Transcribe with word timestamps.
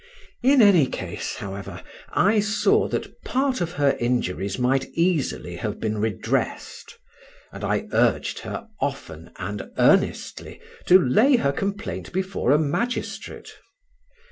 In 0.41 0.63
any 0.63 0.87
case, 0.87 1.35
however, 1.35 1.83
I 2.11 2.39
saw 2.39 2.87
that 2.87 3.21
part 3.23 3.61
of 3.61 3.73
her 3.73 3.95
injuries 3.99 4.57
might 4.57 4.87
easily 4.95 5.57
have 5.57 5.79
been 5.79 5.99
redressed, 5.99 6.97
and 7.53 7.63
I 7.63 7.87
urged 7.91 8.39
her 8.39 8.67
often 8.79 9.29
and 9.37 9.69
earnestly 9.77 10.59
to 10.87 10.97
lay 10.97 11.35
her 11.35 11.51
complaint 11.51 12.11
before 12.13 12.51
a 12.51 12.57
magistrate. 12.57 13.53